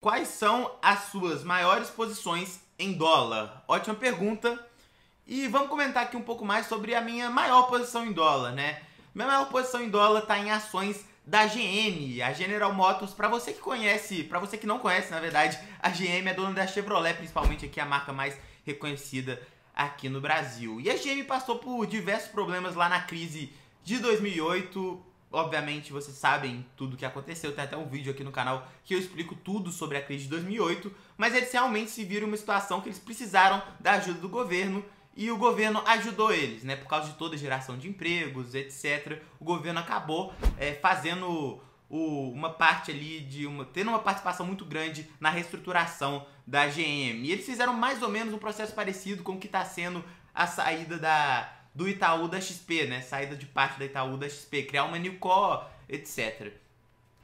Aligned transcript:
Quais 0.00 0.28
são 0.28 0.78
as 0.80 1.10
suas 1.10 1.44
maiores 1.44 1.90
posições 1.90 2.60
em 2.78 2.94
dólar? 2.94 3.62
Ótima 3.68 3.94
pergunta. 3.94 4.58
E 5.26 5.46
vamos 5.46 5.68
comentar 5.68 6.04
aqui 6.04 6.16
um 6.16 6.22
pouco 6.22 6.42
mais 6.42 6.64
sobre 6.64 6.94
a 6.94 7.02
minha 7.02 7.28
maior 7.28 7.64
posição 7.64 8.06
em 8.06 8.12
dólar, 8.12 8.52
né? 8.52 8.80
Minha 9.14 9.28
maior 9.28 9.50
posição 9.50 9.82
em 9.82 9.90
dólar 9.90 10.20
está 10.20 10.38
em 10.38 10.50
ações 10.50 11.04
da 11.26 11.44
GM, 11.44 12.22
a 12.22 12.32
General 12.32 12.72
Motors. 12.72 13.12
Para 13.12 13.28
você 13.28 13.52
que 13.52 13.60
conhece, 13.60 14.24
para 14.24 14.38
você 14.38 14.56
que 14.56 14.66
não 14.66 14.78
conhece, 14.78 15.10
na 15.10 15.20
verdade, 15.20 15.58
a 15.78 15.90
GM 15.90 16.26
é 16.26 16.32
dona 16.32 16.54
da 16.54 16.66
Chevrolet, 16.66 17.18
principalmente 17.18 17.66
aqui 17.66 17.78
a 17.78 17.84
marca 17.84 18.10
mais 18.10 18.34
reconhecida 18.64 19.38
aqui 19.74 20.08
no 20.08 20.18
Brasil. 20.18 20.80
E 20.80 20.88
a 20.88 20.96
GM 20.96 21.24
passou 21.24 21.58
por 21.58 21.86
diversos 21.86 22.30
problemas 22.30 22.74
lá 22.74 22.88
na 22.88 23.02
crise 23.02 23.52
de 23.84 23.98
2008 23.98 25.09
Obviamente 25.32 25.92
vocês 25.92 26.16
sabem 26.16 26.66
tudo 26.76 26.94
o 26.94 26.96
que 26.96 27.04
aconteceu, 27.04 27.54
tem 27.54 27.64
até 27.64 27.76
um 27.76 27.86
vídeo 27.86 28.10
aqui 28.10 28.24
no 28.24 28.32
canal 28.32 28.66
que 28.84 28.94
eu 28.94 28.98
explico 28.98 29.34
tudo 29.34 29.70
sobre 29.70 29.96
a 29.96 30.02
crise 30.02 30.24
de 30.24 30.30
2008, 30.30 30.92
mas 31.16 31.34
eles 31.34 31.52
realmente 31.52 31.90
se 31.90 32.04
viram 32.04 32.26
uma 32.26 32.36
situação 32.36 32.80
que 32.80 32.88
eles 32.88 32.98
precisaram 32.98 33.62
da 33.78 33.92
ajuda 33.92 34.18
do 34.18 34.28
governo 34.28 34.84
e 35.16 35.30
o 35.30 35.36
governo 35.36 35.82
ajudou 35.86 36.32
eles, 36.32 36.64
né? 36.64 36.76
Por 36.76 36.88
causa 36.88 37.10
de 37.10 37.16
toda 37.16 37.34
a 37.34 37.38
geração 37.38 37.76
de 37.76 37.88
empregos, 37.88 38.54
etc. 38.54 39.22
O 39.38 39.44
governo 39.44 39.78
acabou 39.80 40.32
é, 40.56 40.74
fazendo 40.74 41.60
o, 41.88 42.30
uma 42.30 42.50
parte 42.50 42.90
ali 42.90 43.20
de 43.20 43.46
uma. 43.46 43.64
tendo 43.64 43.88
uma 43.88 43.98
participação 43.98 44.46
muito 44.46 44.64
grande 44.64 45.10
na 45.20 45.28
reestruturação 45.28 46.26
da 46.46 46.66
GM. 46.66 47.24
E 47.24 47.32
eles 47.32 47.44
fizeram 47.44 47.72
mais 47.72 48.02
ou 48.02 48.08
menos 48.08 48.32
um 48.32 48.38
processo 48.38 48.72
parecido 48.72 49.22
com 49.22 49.32
o 49.32 49.38
que 49.38 49.46
está 49.46 49.64
sendo 49.64 50.04
a 50.34 50.46
saída 50.46 50.96
da 50.96 51.59
do 51.74 51.88
Itaú 51.88 52.28
da 52.28 52.40
XP, 52.40 52.86
né? 52.86 53.00
Saída 53.00 53.36
de 53.36 53.46
parte 53.46 53.78
da 53.78 53.84
Itaú 53.84 54.16
da 54.16 54.28
XP, 54.28 54.64
criar 54.64 54.84
uma 54.84 54.98
Newco, 54.98 55.64
etc. 55.88 56.52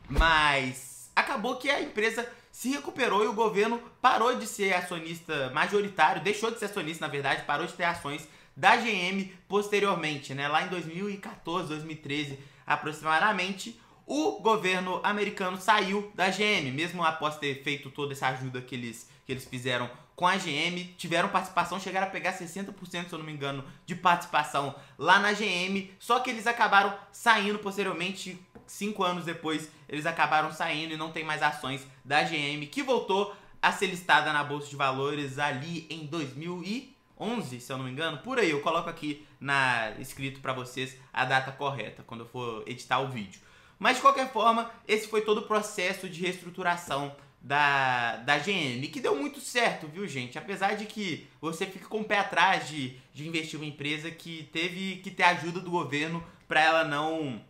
Mas 0.08 1.10
acabou 1.14 1.56
que 1.56 1.70
a 1.70 1.80
empresa 1.80 2.28
se 2.52 2.70
recuperou 2.70 3.24
e 3.24 3.26
o 3.26 3.34
governo 3.34 3.78
parou 4.00 4.34
de 4.36 4.46
ser 4.46 4.72
acionista 4.72 5.50
majoritário, 5.50 6.22
deixou 6.22 6.50
de 6.50 6.58
ser 6.58 6.66
acionista, 6.66 7.06
na 7.06 7.12
verdade, 7.12 7.44
parou 7.44 7.66
de 7.66 7.72
ter 7.74 7.84
ações 7.84 8.26
da 8.56 8.76
GM 8.76 9.30
posteriormente, 9.46 10.32
né? 10.32 10.48
Lá 10.48 10.62
em 10.62 10.68
2014, 10.68 11.68
2013, 11.68 12.38
aproximadamente, 12.66 13.78
o 14.06 14.40
governo 14.40 15.00
americano 15.02 15.60
saiu 15.60 16.10
da 16.14 16.30
GM, 16.30 16.72
mesmo 16.72 17.04
após 17.04 17.36
ter 17.36 17.62
feito 17.62 17.90
toda 17.90 18.12
essa 18.12 18.28
ajuda 18.28 18.62
que 18.62 18.74
eles, 18.74 19.10
que 19.26 19.32
eles 19.32 19.44
fizeram 19.44 19.90
com 20.16 20.26
a 20.26 20.36
GM, 20.36 20.94
tiveram 20.96 21.28
participação, 21.28 21.78
chegaram 21.78 22.06
a 22.06 22.10
pegar 22.10 22.32
60%, 22.32 22.74
se 23.06 23.12
eu 23.12 23.18
não 23.18 23.26
me 23.26 23.32
engano, 23.32 23.62
de 23.84 23.94
participação 23.94 24.74
lá 24.98 25.18
na 25.18 25.32
GM, 25.32 25.90
só 25.98 26.20
que 26.20 26.30
eles 26.30 26.46
acabaram 26.46 26.96
saindo 27.12 27.58
posteriormente, 27.58 28.40
cinco 28.66 29.04
anos 29.04 29.26
depois, 29.26 29.70
eles 29.86 30.06
acabaram 30.06 30.50
saindo 30.50 30.94
e 30.94 30.96
não 30.96 31.12
tem 31.12 31.22
mais 31.22 31.42
ações 31.42 31.86
da 32.02 32.22
GM, 32.22 32.66
que 32.72 32.82
voltou 32.82 33.36
a 33.60 33.70
ser 33.70 33.88
listada 33.88 34.32
na 34.32 34.42
Bolsa 34.42 34.70
de 34.70 34.76
Valores 34.76 35.38
ali 35.38 35.86
em 35.90 36.06
2011, 36.06 37.60
se 37.60 37.70
eu 37.70 37.76
não 37.76 37.84
me 37.84 37.90
engano, 37.90 38.18
por 38.18 38.38
aí, 38.38 38.50
eu 38.50 38.62
coloco 38.62 38.88
aqui 38.88 39.26
na 39.38 39.90
escrito 39.98 40.40
para 40.40 40.54
vocês 40.54 40.96
a 41.12 41.26
data 41.26 41.52
correta, 41.52 42.02
quando 42.06 42.20
eu 42.20 42.26
for 42.26 42.64
editar 42.66 43.00
o 43.00 43.08
vídeo. 43.08 43.45
Mas 43.78 43.96
de 43.96 44.02
qualquer 44.02 44.32
forma, 44.32 44.70
esse 44.86 45.08
foi 45.08 45.20
todo 45.20 45.38
o 45.38 45.46
processo 45.46 46.08
de 46.08 46.20
reestruturação 46.20 47.14
da, 47.40 48.16
da 48.16 48.38
GM, 48.38 48.88
que 48.88 49.00
deu 49.00 49.14
muito 49.14 49.40
certo, 49.40 49.86
viu, 49.86 50.06
gente? 50.08 50.36
Apesar 50.38 50.74
de 50.74 50.86
que 50.86 51.28
você 51.40 51.64
fica 51.66 51.86
com 51.86 52.00
o 52.00 52.04
pé 52.04 52.18
atrás 52.18 52.68
de, 52.68 52.96
de 53.14 53.28
investir 53.28 53.58
uma 53.58 53.68
empresa 53.68 54.10
que 54.10 54.48
teve 54.52 54.96
que 54.96 55.10
ter 55.10 55.22
ajuda 55.22 55.60
do 55.60 55.70
governo 55.70 56.24
para 56.48 56.60
ela 56.60 56.84
não 56.84 57.40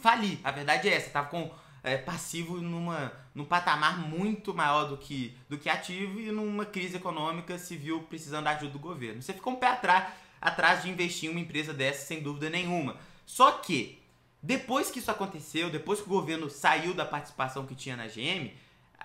falir. 0.00 0.38
A 0.44 0.50
verdade 0.50 0.88
é 0.88 0.94
essa, 0.94 1.10
tava 1.10 1.28
com 1.28 1.50
é, 1.82 1.96
passivo 1.96 2.60
numa, 2.60 3.12
num 3.34 3.44
patamar 3.44 3.98
muito 3.98 4.52
maior 4.52 4.84
do 4.84 4.96
que, 4.96 5.34
do 5.48 5.56
que 5.56 5.68
ativo 5.68 6.20
e 6.20 6.30
numa 6.30 6.64
crise 6.66 6.96
econômica 6.96 7.58
se 7.58 7.76
viu 7.76 8.02
precisando 8.02 8.44
da 8.44 8.50
ajuda 8.50 8.72
do 8.72 8.78
governo. 8.78 9.22
Você 9.22 9.32
ficou 9.32 9.54
um 9.54 9.56
pé 9.56 9.68
atrás, 9.68 10.12
atrás 10.40 10.82
de 10.82 10.90
investir 10.90 11.28
em 11.28 11.32
uma 11.32 11.40
empresa 11.40 11.72
dessa, 11.72 12.06
sem 12.06 12.22
dúvida 12.22 12.50
nenhuma. 12.50 12.96
Só 13.24 13.52
que, 13.52 14.01
depois 14.42 14.90
que 14.90 14.98
isso 14.98 15.10
aconteceu, 15.10 15.70
depois 15.70 16.00
que 16.00 16.06
o 16.06 16.10
governo 16.10 16.50
saiu 16.50 16.92
da 16.92 17.04
participação 17.04 17.64
que 17.64 17.74
tinha 17.74 17.96
na 17.96 18.06
GM, 18.06 18.50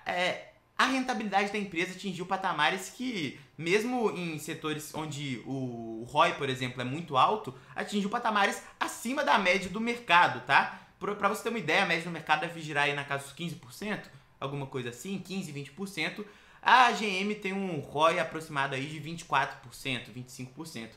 é, 0.04 0.48
a 0.76 0.86
rentabilidade 0.86 1.52
da 1.52 1.58
empresa 1.58 1.92
atingiu 1.92 2.26
patamares 2.26 2.90
que, 2.90 3.38
mesmo 3.56 4.10
em 4.10 4.38
setores 4.38 4.92
onde 4.94 5.42
o 5.46 6.04
ROI, 6.08 6.34
por 6.34 6.48
exemplo, 6.48 6.80
é 6.80 6.84
muito 6.84 7.16
alto, 7.16 7.54
atingiu 7.74 8.10
patamares 8.10 8.62
acima 8.78 9.24
da 9.24 9.38
média 9.38 9.68
do 9.68 9.80
mercado, 9.80 10.44
tá? 10.46 10.80
Para 10.98 11.28
você 11.28 11.44
ter 11.44 11.48
uma 11.50 11.58
ideia, 11.58 11.82
a 11.82 11.86
média 11.86 12.04
do 12.04 12.10
mercado 12.10 12.40
deve 12.40 12.60
girar 12.60 12.84
aí 12.84 12.94
na 12.94 13.04
casa 13.04 13.24
dos 13.24 13.32
15%, 13.34 14.02
alguma 14.40 14.66
coisa 14.66 14.90
assim, 14.90 15.18
15, 15.18 15.52
20%. 15.52 16.24
A 16.60 16.90
GM 16.92 17.34
tem 17.40 17.52
um 17.52 17.78
ROI 17.78 18.18
aproximado 18.18 18.74
aí 18.74 18.86
de 18.86 19.00
24%, 19.00 20.12
25%. 20.12 20.90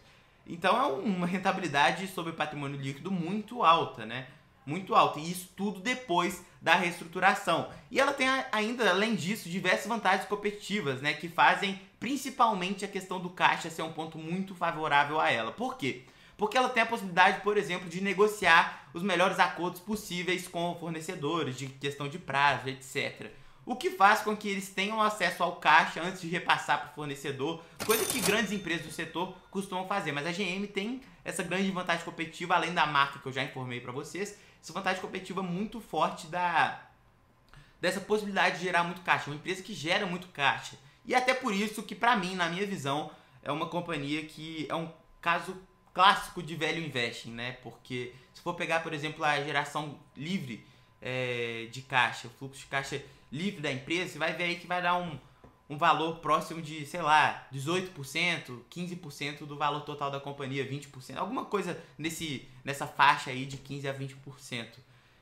Então 0.46 0.78
é 0.78 0.86
uma 0.88 1.28
rentabilidade 1.28 2.08
sobre 2.08 2.34
patrimônio 2.34 2.80
líquido 2.80 3.12
muito 3.12 3.64
alta, 3.64 4.06
né? 4.06 4.28
muito 4.66 4.96
alta. 4.96 5.20
E 5.20 5.32
isso 5.32 5.50
tudo 5.56 5.80
depois 5.80 6.44
da 6.62 6.76
reestruturação. 6.76 7.70
E 7.90 8.00
ela 8.00 8.14
tem 8.14 8.28
ainda, 8.52 8.90
além 8.90 9.16
disso, 9.16 9.50
diversas 9.50 9.88
vantagens 9.88 10.28
competitivas, 10.28 11.02
né? 11.02 11.14
Que 11.14 11.28
fazem 11.28 11.80
principalmente 12.00 12.86
a 12.86 12.88
questão 12.88 13.20
do 13.20 13.30
caixa 13.30 13.70
ser 13.70 13.82
um 13.82 13.94
ponto 13.94 14.18
muito 14.18 14.56
favorável 14.56 15.20
a 15.20 15.32
ela. 15.32 15.52
Por 15.52 15.78
quê? 15.78 16.04
Porque 16.38 16.58
ela 16.58 16.70
tem 16.70 16.82
a 16.82 16.88
possibilidade, 16.88 17.42
por 17.42 17.58
exemplo, 17.58 17.88
de 17.88 18.02
negociar 18.02 18.90
os 18.94 19.04
melhores 19.04 19.40
acordos 19.40 19.80
possíveis 19.80 20.48
com 20.48 20.76
fornecedores, 20.80 21.56
de 21.56 21.68
questão 21.68 22.08
de 22.08 22.18
prazo, 22.18 22.68
etc. 22.68 23.30
O 23.66 23.76
que 23.76 23.92
faz 23.92 24.22
com 24.22 24.36
que 24.36 24.50
eles 24.50 24.70
tenham 24.70 25.02
acesso 25.02 25.44
ao 25.44 25.58
caixa 25.58 26.02
antes 26.02 26.22
de 26.22 26.28
repassar 26.28 26.80
para 26.80 26.92
o 26.92 26.96
fornecedor, 26.96 27.64
coisa 27.86 28.04
que 28.06 28.20
grandes 28.20 28.52
empresas 28.52 28.86
do 28.86 28.92
setor 28.92 29.36
costumam 29.52 29.88
fazer. 29.88 30.12
Mas 30.12 30.26
a 30.26 30.32
GM 30.32 30.66
tem 30.68 31.02
essa 31.24 31.44
grande 31.44 31.70
vantagem 31.70 32.04
competitiva, 32.04 32.56
além 32.56 32.74
da 32.74 32.86
marca 32.86 33.20
que 33.20 33.28
eu 33.28 33.32
já 33.32 33.44
informei 33.44 33.80
para 33.80 33.92
vocês, 33.92 34.38
essa 34.62 34.74
vantagem 34.74 35.02
competitiva 35.02 35.44
muito 35.44 35.80
forte 35.80 36.28
da 36.28 36.88
dessa 37.80 38.00
possibilidade 38.00 38.60
de 38.60 38.66
gerar 38.66 38.84
muito 38.84 39.02
caixa, 39.02 39.32
uma 39.32 39.36
empresa 39.36 39.64
que 39.64 39.74
gera 39.74 40.06
muito 40.06 40.28
caixa. 40.28 40.78
E 41.04 41.16
até 41.16 41.34
por 41.34 41.52
isso 41.52 41.82
que 41.82 41.96
para 41.96 42.16
mim, 42.16 42.36
na 42.36 42.48
minha 42.48 42.66
visão, 42.66 43.10
é 43.42 43.52
uma 43.52 43.68
companhia 43.68 44.24
que 44.24 44.68
é 44.70 44.76
um 44.76 44.92
caso 45.20 45.58
clássico 45.92 46.44
de 46.44 46.56
velho 46.56 46.84
investing, 46.84 47.32
né? 47.32 47.54
Porque 47.64 48.14
se 48.34 48.42
for 48.42 48.54
pegar, 48.54 48.82
por 48.82 48.94
exemplo, 48.94 49.26
a 49.26 49.42
geração 49.42 50.00
livre 50.16 50.64
é, 51.02 51.68
de 51.72 51.82
caixa, 51.82 52.28
o 52.28 52.32
fluxo 52.32 52.60
de 52.60 52.68
caixa 52.68 53.02
livre 53.32 53.62
da 53.62 53.72
empresa, 53.72 54.14
você 54.14 54.20
vai 54.20 54.34
ver 54.34 54.44
aí 54.44 54.56
que 54.58 54.68
vai 54.68 54.82
dar 54.82 54.98
um, 54.98 55.18
um 55.70 55.78
valor 55.78 56.18
próximo 56.18 56.62
de, 56.62 56.86
sei 56.86 57.02
lá, 57.02 57.48
18%, 57.54 58.60
15% 58.70 59.46
do 59.46 59.58
valor 59.58 59.82
total 59.82 60.12
da 60.12 60.20
companhia, 60.20 60.68
20%, 60.70 61.16
alguma 61.18 61.46
coisa 61.46 61.82
nesse, 61.98 62.48
nessa 62.64 62.86
faixa 62.86 63.32
aí 63.32 63.46
de 63.46 63.58
15% 63.58 63.90
a 63.90 63.94
20%. 63.94 64.68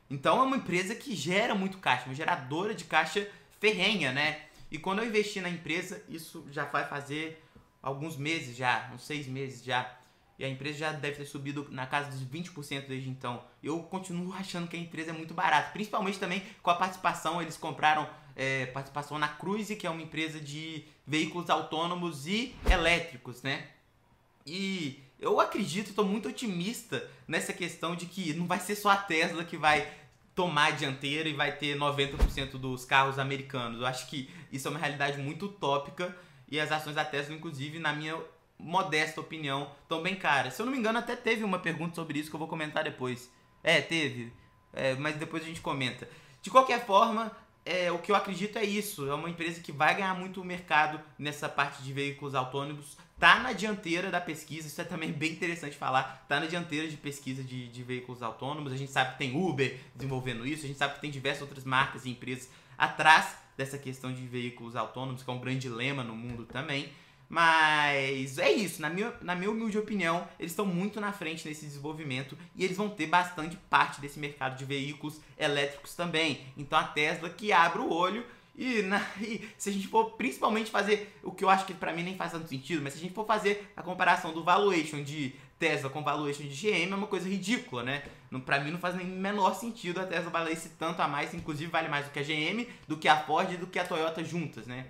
Então 0.10 0.40
é 0.40 0.44
uma 0.44 0.58
empresa 0.58 0.96
que 0.96 1.16
gera 1.16 1.54
muito 1.54 1.78
caixa, 1.78 2.06
uma 2.06 2.16
geradora 2.16 2.74
de 2.74 2.84
caixa 2.84 3.30
ferrenha, 3.60 4.12
né? 4.12 4.42
E 4.72 4.80
quando 4.80 5.00
eu 5.00 5.06
investi 5.06 5.40
na 5.40 5.50
empresa, 5.50 6.04
isso 6.10 6.46
já 6.52 6.66
vai 6.66 6.88
fazer 6.88 7.44
alguns 7.82 8.18
meses 8.18 8.56
já, 8.56 8.90
uns 8.94 9.04
seis 9.04 9.28
meses 9.28 9.64
já. 9.64 9.96
E 10.40 10.46
a 10.46 10.50
empresa 10.50 10.80
já 10.80 10.92
deve 10.94 11.18
ter 11.18 11.26
subido 11.26 11.68
na 11.70 11.86
casa 11.86 12.10
dos 12.10 12.24
20% 12.24 12.88
desde 12.88 13.10
então. 13.10 13.44
Eu 13.62 13.84
continuo 13.84 14.34
achando 14.34 14.70
que 14.70 14.78
a 14.78 14.80
empresa 14.80 15.10
é 15.10 15.14
muito 15.14 15.34
barata, 15.34 15.72
principalmente 15.72 16.18
também 16.18 16.42
com 16.64 16.72
a 16.72 16.76
participação, 16.76 17.42
eles 17.42 17.58
compraram 17.58 18.10
é, 18.38 18.66
participação 18.68 19.20
na 19.20 19.28
Cruise, 19.28 19.76
que 19.76 19.86
é 19.86 19.90
uma 19.90 20.02
empresa 20.02 20.40
de 20.40 20.86
veículos 21.06 21.50
autônomos 21.50 22.26
e 22.26 22.56
elétricos, 22.72 23.44
né? 23.44 23.68
E 24.46 25.04
eu 25.20 25.42
acredito, 25.42 25.90
estou 25.90 26.06
muito 26.06 26.30
otimista 26.30 27.06
nessa 27.28 27.52
questão 27.52 27.94
de 27.94 28.06
que 28.06 28.34
não 28.34 28.48
vai 28.48 28.62
ser 28.62 28.76
só 28.76 28.92
a 28.92 28.96
Tesla 28.96 29.44
que 29.44 29.58
vai 29.58 29.92
tomar 30.34 30.68
a 30.68 30.72
dianteira 30.72 31.28
e 31.28 31.34
vai 31.34 31.52
ter 31.52 31.78
90% 31.78 32.52
dos 32.52 32.86
carros 32.86 33.20
americanos. 33.20 33.82
Eu 33.82 33.86
acho 33.86 34.08
que 34.08 34.30
isso 34.54 34.70
é 34.70 34.72
uma 34.72 34.80
realidade 34.80 35.18
muito 35.18 35.48
utópica 35.48 36.16
e 36.48 36.58
as 36.58 36.72
ações 36.72 36.96
da 36.96 37.04
Tesla, 37.04 37.36
inclusive, 37.36 37.78
na 37.78 37.92
minha 37.92 38.18
modesta 38.60 39.22
opinião, 39.22 39.72
estão 39.82 40.02
bem 40.02 40.16
caras. 40.16 40.54
Se 40.54 40.62
eu 40.62 40.66
não 40.66 40.74
me 40.74 40.80
engano, 40.80 41.00
até 41.00 41.16
teve 41.16 41.44
uma 41.44 41.60
pergunta 41.60 41.96
sobre 41.96 42.20
isso 42.20 42.30
que 42.30 42.36
eu 42.36 42.40
vou 42.40 42.48
comentar 42.48 42.84
depois. 42.84 43.32
É, 43.64 43.80
teve. 43.82 44.34
É, 44.74 44.96
mas 44.96 45.16
depois 45.16 45.44
a 45.44 45.46
gente 45.46 45.62
comenta. 45.62 46.08
De 46.42 46.50
qualquer 46.50 46.86
forma, 46.86 47.32
é, 47.66 47.92
o 47.92 48.00
que 48.00 48.12
eu 48.12 48.16
acredito 48.16 48.58
é 48.58 48.64
isso. 48.64 49.10
É 49.10 49.14
uma 49.14 49.30
empresa 49.30 49.62
que 49.62 49.72
vai 49.72 49.96
ganhar 49.96 50.14
muito 50.14 50.44
mercado 50.44 51.00
nessa 51.18 51.48
parte 51.48 51.82
de 51.82 51.94
veículos 51.94 52.36
autônomos. 52.36 52.98
Tá 53.18 53.40
na 53.40 53.52
dianteira 53.52 54.10
da 54.10 54.22
pesquisa, 54.22 54.68
isso 54.68 54.80
é 54.80 54.84
também 54.84 55.12
bem 55.12 55.34
interessante 55.34 55.76
falar. 55.76 56.26
Tá 56.28 56.40
na 56.40 56.46
dianteira 56.46 56.88
de 56.88 56.96
pesquisa 56.96 57.44
de, 57.44 57.68
de 57.68 57.84
veículos 57.84 58.24
autônomos. 58.24 58.72
A 58.72 58.78
gente 58.78 58.92
sabe 58.92 59.12
que 59.14 59.18
tem 59.18 59.36
Uber 59.36 59.78
desenvolvendo 59.94 60.48
isso, 60.48 60.64
a 60.64 60.68
gente 60.68 60.78
sabe 60.78 60.96
que 60.96 61.02
tem 61.02 61.12
diversas 61.12 61.42
outras 61.42 61.66
marcas 61.66 62.06
e 62.06 62.10
empresas 62.10 62.50
atrás 62.78 63.36
dessa 63.58 63.78
questão 63.78 64.14
de 64.14 64.26
veículos 64.26 64.78
autônomos, 64.78 65.22
que 65.22 65.30
é 65.30 65.34
um 65.34 65.40
grande 65.40 65.60
dilema 65.60 66.02
no 66.02 66.16
mundo 66.16 66.46
também. 66.46 66.90
Mas 67.30 68.40
é 68.40 68.52
isso, 68.52 68.82
na 68.82 68.90
minha, 68.90 69.14
na 69.22 69.36
minha 69.36 69.52
humilde 69.52 69.78
opinião, 69.78 70.28
eles 70.40 70.52
estão 70.52 70.66
muito 70.66 71.00
na 71.00 71.14
frente 71.14 71.48
nesse 71.48 71.64
desenvolvimento 71.64 72.36
e 72.56 72.66
eles 72.66 72.76
vão 72.76 72.90
ter 72.90 73.06
bastante 73.06 73.56
parte 73.70 74.02
desse 74.02 74.18
mercado 74.18 74.58
de 74.58 74.66
veículos 74.66 75.22
elétricos 75.38 75.94
também. 75.96 76.42
Então 76.58 76.80
a 76.80 76.84
Tesla 76.84 77.30
que 77.30 77.54
abre 77.54 77.82
o 77.82 77.94
olho 77.94 78.26
E, 78.58 78.82
na, 78.82 79.00
e, 79.22 79.48
se 79.60 79.70
a 79.70 79.72
gente 79.72 79.88
for 79.88 80.14
principalmente 80.14 80.72
fazer 80.72 81.16
o 81.24 81.32
que 81.32 81.44
eu 81.44 81.50
acho 81.50 81.66
que 81.66 81.74
para 81.74 81.94
mim 81.94 82.02
nem 82.02 82.18
faz 82.18 82.32
tanto 82.32 82.50
sentido, 82.50 82.82
mas 82.82 82.94
se 82.94 83.00
a 83.00 83.02
gente 83.04 83.14
for 83.14 83.28
fazer 83.28 83.72
a 83.78 83.84
comparação 83.84 84.34
do 84.34 84.44
valuation 84.44 85.04
de 85.04 85.36
Tesla 85.60 85.90
com 85.90 86.02
valuation 86.02 86.44
de 86.44 86.50
GM 86.50 86.92
é 86.92 86.96
uma 86.96 87.06
coisa 87.06 87.30
ridícula, 87.30 87.84
né? 87.84 88.04
Para 88.44 88.60
mim 88.60 88.72
não 88.72 88.80
faz 88.80 88.96
nem 88.96 89.06
menor 89.06 89.54
sentido 89.54 90.00
a 90.00 90.06
Tesla 90.06 90.32
valer 90.32 90.54
esse 90.54 90.70
tanto 90.70 91.00
a 91.02 91.08
mais, 91.08 91.34
inclusive 91.34 91.70
vale 91.70 91.90
mais 91.90 92.06
do 92.06 92.12
que 92.12 92.20
a 92.20 92.24
GM, 92.24 92.66
do 92.88 92.98
que 92.98 93.08
a 93.08 93.18
Ford 93.18 93.52
e 93.52 93.58
do 93.58 93.68
que 93.68 93.78
a 93.78 93.86
Toyota 93.86 94.24
juntas, 94.24 94.66
né? 94.66 94.88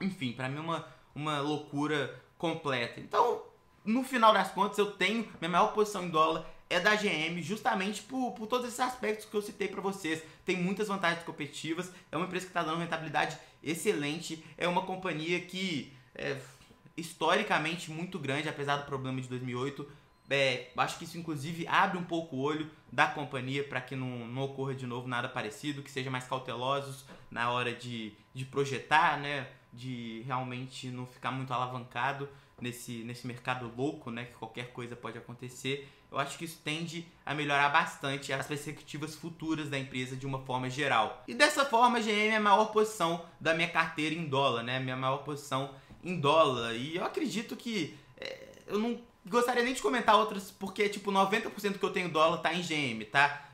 Enfim, 0.00 0.32
para 0.32 0.48
mim 0.48 0.58
é 0.58 0.60
uma, 0.60 0.86
uma 1.14 1.40
loucura 1.40 2.20
completa. 2.36 3.00
Então, 3.00 3.42
no 3.84 4.04
final 4.04 4.32
das 4.32 4.50
contas, 4.50 4.78
eu 4.78 4.92
tenho 4.92 5.28
minha 5.40 5.50
maior 5.50 5.72
posição 5.72 6.04
em 6.04 6.10
dólar 6.10 6.44
é 6.70 6.78
da 6.78 6.94
GM, 6.94 7.40
justamente 7.42 8.02
por, 8.02 8.32
por 8.32 8.46
todos 8.46 8.66
esses 8.66 8.80
aspectos 8.80 9.24
que 9.24 9.34
eu 9.34 9.40
citei 9.40 9.68
para 9.68 9.80
vocês. 9.80 10.22
Tem 10.44 10.56
muitas 10.56 10.88
vantagens 10.88 11.24
competitivas, 11.24 11.90
é 12.12 12.16
uma 12.16 12.26
empresa 12.26 12.44
que 12.44 12.50
está 12.50 12.62
dando 12.62 12.78
rentabilidade 12.78 13.38
excelente, 13.62 14.44
é 14.56 14.68
uma 14.68 14.82
companhia 14.82 15.40
que 15.40 15.92
é 16.14 16.36
historicamente 16.96 17.90
muito 17.90 18.18
grande, 18.18 18.48
apesar 18.48 18.76
do 18.76 18.84
problema 18.84 19.20
de 19.20 19.28
2008. 19.28 19.88
É, 20.30 20.70
acho 20.76 20.98
que 20.98 21.04
isso 21.04 21.16
inclusive 21.16 21.66
abre 21.66 21.96
um 21.96 22.04
pouco 22.04 22.36
o 22.36 22.40
olho 22.40 22.70
da 22.92 23.06
companhia 23.06 23.64
para 23.64 23.80
que 23.80 23.96
não, 23.96 24.26
não 24.26 24.42
ocorra 24.42 24.74
de 24.74 24.86
novo 24.86 25.08
nada 25.08 25.28
parecido, 25.28 25.82
que 25.82 25.90
seja 25.90 26.10
mais 26.10 26.24
cautelosos 26.24 27.04
na 27.30 27.50
hora 27.50 27.74
de, 27.74 28.12
de 28.34 28.44
projetar, 28.44 29.18
né? 29.18 29.46
de 29.72 30.22
realmente 30.26 30.88
não 30.88 31.06
ficar 31.06 31.30
muito 31.30 31.52
alavancado 31.52 32.28
nesse, 32.60 33.04
nesse 33.04 33.26
mercado 33.26 33.72
louco, 33.76 34.10
né, 34.10 34.24
que 34.24 34.34
qualquer 34.34 34.72
coisa 34.72 34.96
pode 34.96 35.16
acontecer, 35.16 35.88
eu 36.10 36.18
acho 36.18 36.38
que 36.38 36.44
isso 36.44 36.60
tende 36.64 37.06
a 37.24 37.34
melhorar 37.34 37.68
bastante 37.68 38.32
as 38.32 38.46
perspectivas 38.46 39.14
futuras 39.14 39.68
da 39.68 39.78
empresa 39.78 40.16
de 40.16 40.26
uma 40.26 40.40
forma 40.40 40.70
geral. 40.70 41.22
E 41.28 41.34
dessa 41.34 41.64
forma, 41.64 41.98
a 41.98 42.00
GM 42.00 42.32
é 42.32 42.36
a 42.36 42.40
maior 42.40 42.72
posição 42.72 43.24
da 43.38 43.54
minha 43.54 43.68
carteira 43.68 44.14
em 44.14 44.26
dólar, 44.26 44.62
né, 44.62 44.80
minha 44.80 44.96
maior 44.96 45.18
posição 45.18 45.74
em 46.02 46.18
dólar. 46.18 46.74
E 46.74 46.96
eu 46.96 47.04
acredito 47.04 47.54
que 47.56 47.96
é, 48.16 48.48
eu 48.66 48.78
não 48.78 49.00
gostaria 49.28 49.62
nem 49.62 49.74
de 49.74 49.82
comentar 49.82 50.16
outras, 50.16 50.50
porque 50.50 50.88
tipo 50.88 51.12
90% 51.12 51.78
que 51.78 51.84
eu 51.84 51.92
tenho 51.92 52.08
dólar 52.08 52.38
tá 52.38 52.52
em 52.52 52.62
GM, 52.62 53.04
tá? 53.04 53.44